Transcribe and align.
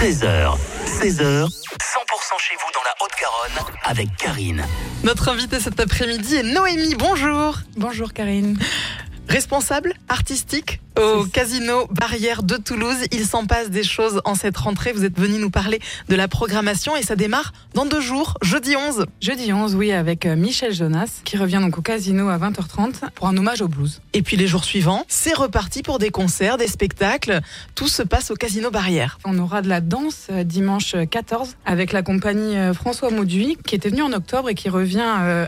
13h, 0.00 0.56
16h, 0.86 1.44
100% 1.44 1.50
chez 2.38 2.54
vous 2.56 2.72
dans 2.72 2.82
la 2.86 2.94
Haute-Garonne 3.02 3.74
avec 3.84 4.08
Karine. 4.16 4.64
Notre 5.04 5.28
invité 5.28 5.60
cet 5.60 5.78
après-midi 5.78 6.36
est 6.36 6.42
Noémie. 6.42 6.94
Bonjour. 6.94 7.58
Bonjour 7.76 8.14
Karine. 8.14 8.58
Responsable 9.28 9.92
artistique 10.08 10.80
au 10.98 11.24
casino 11.24 11.86
Barrière 11.90 12.42
de 12.42 12.56
Toulouse. 12.56 12.96
Il 13.12 13.24
s'en 13.24 13.46
passe 13.46 13.70
des 13.70 13.82
choses 13.82 14.20
en 14.24 14.34
cette 14.34 14.56
rentrée. 14.56 14.92
Vous 14.92 15.04
êtes 15.04 15.18
venu 15.18 15.38
nous 15.38 15.50
parler 15.50 15.80
de 16.08 16.16
la 16.16 16.28
programmation 16.28 16.96
et 16.96 17.02
ça 17.02 17.16
démarre 17.16 17.52
dans 17.74 17.86
deux 17.86 18.00
jours, 18.00 18.36
jeudi 18.42 18.76
11. 18.76 19.06
Jeudi 19.20 19.52
11, 19.52 19.74
oui, 19.74 19.92
avec 19.92 20.26
euh, 20.26 20.36
Michel 20.36 20.72
Jonas 20.72 21.20
qui 21.24 21.36
revient 21.36 21.60
donc 21.60 21.78
au 21.78 21.82
casino 21.82 22.28
à 22.28 22.38
20h30 22.38 23.10
pour 23.14 23.28
un 23.28 23.36
hommage 23.36 23.62
au 23.62 23.68
blues. 23.68 24.00
Et 24.12 24.22
puis 24.22 24.36
les 24.36 24.46
jours 24.46 24.64
suivants, 24.64 25.04
c'est 25.08 25.34
reparti 25.34 25.82
pour 25.82 25.98
des 25.98 26.10
concerts, 26.10 26.56
des 26.56 26.66
spectacles. 26.66 27.40
Tout 27.74 27.88
se 27.88 28.02
passe 28.02 28.30
au 28.30 28.34
casino 28.34 28.70
Barrière. 28.70 29.18
On 29.24 29.38
aura 29.38 29.62
de 29.62 29.68
la 29.68 29.80
danse 29.80 30.26
euh, 30.30 30.44
dimanche 30.44 30.96
14 31.10 31.56
avec 31.66 31.92
la 31.92 32.02
compagnie 32.02 32.56
euh, 32.56 32.74
François 32.74 33.10
Mauduit 33.10 33.56
qui 33.64 33.74
était 33.74 33.90
venu 33.90 34.02
en 34.02 34.12
octobre 34.12 34.48
et 34.48 34.54
qui 34.54 34.68
revient 34.68 35.00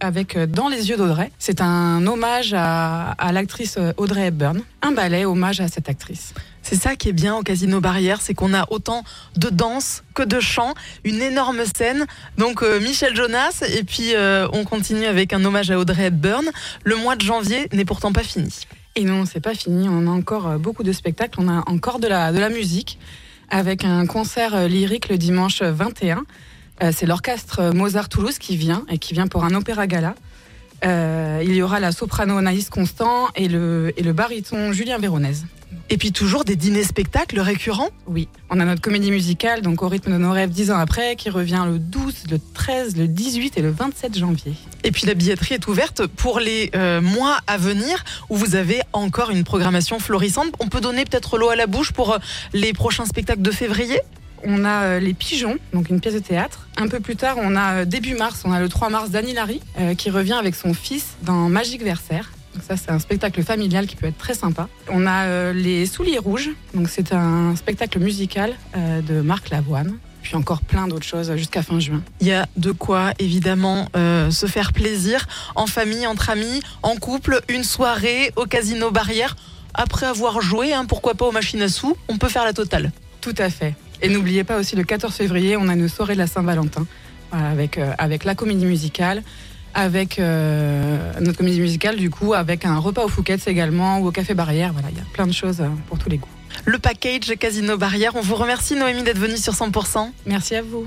avec 0.00 0.38
Dans 0.38 0.68
les 0.68 0.88
yeux 0.90 0.96
d'Audrey. 0.96 1.30
C'est 1.38 1.60
un 1.60 2.06
hommage 2.06 2.54
à, 2.54 3.10
à 3.12 3.32
l'actrice 3.32 3.78
Audrey 3.96 4.26
Hepburn. 4.26 4.60
Un 4.82 4.92
ballet 4.92 5.24
hommage 5.28 5.60
à 5.60 5.68
cette 5.68 5.88
actrice. 5.88 6.34
C'est 6.62 6.76
ça 6.76 6.96
qui 6.96 7.08
est 7.08 7.14
bien 7.14 7.34
au 7.34 7.42
Casino 7.42 7.80
Barrière, 7.80 8.20
c'est 8.20 8.34
qu'on 8.34 8.52
a 8.52 8.66
autant 8.70 9.02
de 9.36 9.48
danse 9.48 10.02
que 10.14 10.22
de 10.22 10.38
chant, 10.38 10.74
une 11.04 11.22
énorme 11.22 11.62
scène. 11.64 12.06
Donc 12.36 12.62
euh, 12.62 12.78
Michel 12.80 13.16
Jonas, 13.16 13.62
et 13.74 13.84
puis 13.84 14.14
euh, 14.14 14.46
on 14.52 14.64
continue 14.64 15.06
avec 15.06 15.32
un 15.32 15.42
hommage 15.44 15.70
à 15.70 15.78
Audrey 15.78 16.06
Hepburn. 16.06 16.44
Le 16.84 16.96
mois 16.96 17.16
de 17.16 17.22
janvier 17.22 17.68
n'est 17.72 17.86
pourtant 17.86 18.12
pas 18.12 18.22
fini. 18.22 18.52
Et 18.96 19.04
non, 19.04 19.24
c'est 19.24 19.40
pas 19.40 19.54
fini. 19.54 19.88
On 19.88 20.06
a 20.06 20.10
encore 20.10 20.46
euh, 20.46 20.58
beaucoup 20.58 20.82
de 20.82 20.92
spectacles. 20.92 21.40
On 21.40 21.48
a 21.48 21.62
encore 21.70 22.00
de 22.00 22.06
la, 22.06 22.32
de 22.32 22.38
la 22.38 22.50
musique 22.50 22.98
avec 23.48 23.84
un 23.84 24.04
concert 24.04 24.68
lyrique 24.68 25.08
le 25.08 25.16
dimanche 25.16 25.62
21. 25.62 26.24
c'est 26.92 27.06
l'orchestre 27.06 27.72
Mozart 27.72 28.10
Toulouse 28.10 28.36
qui 28.36 28.58
vient 28.58 28.84
et 28.90 28.98
qui 28.98 29.14
vient 29.14 29.26
pour 29.26 29.44
un 29.44 29.54
opéra 29.54 29.86
gala. 29.86 30.14
Euh, 30.84 31.42
il 31.44 31.54
y 31.54 31.62
aura 31.62 31.80
la 31.80 31.92
soprano 31.92 32.36
Anaïs 32.36 32.70
Constant 32.70 33.28
et 33.34 33.48
le, 33.48 33.92
et 33.96 34.02
le 34.02 34.12
baryton 34.12 34.72
Julien 34.72 34.98
Véronèse. 34.98 35.46
Et 35.90 35.96
puis 35.96 36.12
toujours 36.12 36.44
des 36.44 36.54
dîners-spectacles 36.54 37.40
récurrents? 37.40 37.88
Oui, 38.06 38.28
on 38.50 38.60
a 38.60 38.64
notre 38.64 38.82
comédie 38.82 39.10
musicale, 39.10 39.62
donc 39.62 39.82
au 39.82 39.88
rythme 39.88 40.12
de 40.12 40.18
nos 40.18 40.32
rêves, 40.32 40.50
dix 40.50 40.70
ans 40.70 40.76
après, 40.76 41.16
qui 41.16 41.30
revient 41.30 41.64
le 41.66 41.78
12, 41.78 42.24
le 42.30 42.38
13, 42.54 42.96
le 42.96 43.08
18 43.08 43.56
et 43.56 43.62
le 43.62 43.70
27 43.70 44.18
janvier. 44.18 44.52
Et 44.84 44.92
puis 44.92 45.06
la 45.06 45.14
billetterie 45.14 45.54
est 45.54 45.66
ouverte 45.66 46.06
pour 46.06 46.40
les 46.40 46.70
euh, 46.74 47.00
mois 47.00 47.38
à 47.46 47.56
venir, 47.56 48.04
où 48.28 48.36
vous 48.36 48.54
avez 48.54 48.80
encore 48.92 49.30
une 49.30 49.44
programmation 49.44 49.98
florissante. 49.98 50.52
On 50.60 50.68
peut 50.68 50.82
donner 50.82 51.04
peut-être 51.06 51.38
l'eau 51.38 51.48
à 51.48 51.56
la 51.56 51.66
bouche 51.66 51.92
pour 51.92 52.12
euh, 52.12 52.18
les 52.52 52.74
prochains 52.74 53.06
spectacles 53.06 53.42
de 53.42 53.50
février? 53.50 54.00
On 54.44 54.64
a 54.64 54.82
euh, 54.84 55.00
Les 55.00 55.14
Pigeons, 55.14 55.58
donc 55.72 55.90
une 55.90 56.00
pièce 56.00 56.14
de 56.14 56.18
théâtre. 56.18 56.68
Un 56.76 56.88
peu 56.88 57.00
plus 57.00 57.16
tard, 57.16 57.36
on 57.38 57.56
a 57.56 57.74
euh, 57.74 57.84
début 57.84 58.14
mars, 58.14 58.42
on 58.44 58.52
a 58.52 58.60
le 58.60 58.68
3 58.68 58.90
mars 58.90 59.10
Dani 59.10 59.32
Larry, 59.32 59.60
euh, 59.78 59.94
qui 59.94 60.10
revient 60.10 60.34
avec 60.34 60.54
son 60.54 60.74
fils 60.74 61.16
dans 61.22 61.48
Magique 61.48 61.82
Versaire. 61.82 62.30
Donc 62.54 62.62
ça, 62.66 62.76
c'est 62.76 62.90
un 62.90 62.98
spectacle 62.98 63.42
familial 63.42 63.86
qui 63.86 63.96
peut 63.96 64.06
être 64.06 64.18
très 64.18 64.34
sympa. 64.34 64.68
On 64.88 65.06
a 65.06 65.52
Les 65.52 65.86
Souliers 65.86 66.18
Rouges, 66.18 66.50
donc 66.74 66.88
c'est 66.88 67.12
un 67.12 67.54
spectacle 67.54 68.00
musical 68.00 68.54
de 68.74 69.20
Marc 69.20 69.50
Lavoine 69.50 69.98
puis 70.20 70.34
encore 70.34 70.60
plein 70.60 70.88
d'autres 70.88 71.06
choses 71.06 71.34
jusqu'à 71.36 71.62
fin 71.62 71.78
juin. 71.78 72.02
Il 72.20 72.26
y 72.26 72.32
a 72.32 72.46
de 72.56 72.72
quoi 72.72 73.12
évidemment 73.20 73.86
se 73.94 74.46
faire 74.46 74.72
plaisir 74.72 75.26
en 75.54 75.66
famille, 75.66 76.06
entre 76.06 76.30
amis, 76.30 76.60
en 76.82 76.96
couple, 76.96 77.40
une 77.48 77.62
soirée 77.62 78.32
au 78.34 78.44
casino 78.44 78.90
Barrière. 78.90 79.36
Après 79.74 80.06
avoir 80.06 80.40
joué, 80.40 80.72
hein, 80.72 80.84
pourquoi 80.86 81.14
pas 81.14 81.26
aux 81.26 81.32
machines 81.32 81.62
à 81.62 81.68
sous, 81.68 81.96
on 82.08 82.18
peut 82.18 82.28
faire 82.28 82.44
la 82.44 82.52
totale. 82.52 82.90
Tout 83.20 83.34
à 83.38 83.48
fait. 83.48 83.74
Et 84.02 84.08
n'oubliez 84.08 84.44
pas 84.44 84.58
aussi 84.58 84.76
le 84.76 84.84
14 84.84 85.12
février, 85.14 85.56
on 85.56 85.68
a 85.68 85.74
une 85.74 85.88
soirée 85.88 86.14
de 86.14 86.18
la 86.18 86.26
Saint-Valentin 86.26 86.86
avec, 87.32 87.78
euh, 87.78 87.92
avec 87.98 88.24
la 88.24 88.34
comédie 88.34 88.66
musicale, 88.66 89.22
avec 89.74 90.18
euh, 90.18 91.12
notre 91.20 91.38
comédie 91.38 91.60
musicale 91.60 91.96
du 91.96 92.10
coup, 92.10 92.34
avec 92.34 92.64
un 92.64 92.78
repas 92.78 93.04
au 93.04 93.08
Fouquet's 93.08 93.46
également 93.46 93.98
ou 93.98 94.08
au 94.08 94.10
Café 94.10 94.34
Barrière. 94.34 94.72
Voilà, 94.72 94.88
il 94.90 94.96
y 94.96 95.00
a 95.00 95.04
plein 95.12 95.26
de 95.26 95.32
choses 95.32 95.60
euh, 95.60 95.68
pour 95.88 95.98
tous 95.98 96.08
les 96.08 96.18
goûts. 96.18 96.28
Le 96.64 96.78
package 96.78 97.36
Casino 97.38 97.76
Barrière. 97.76 98.16
On 98.16 98.20
vous 98.20 98.34
remercie 98.34 98.74
Noémie 98.74 99.02
d'être 99.02 99.18
venue 99.18 99.36
sur 99.36 99.52
100%. 99.52 100.10
Merci 100.26 100.56
à 100.56 100.62
vous. 100.62 100.86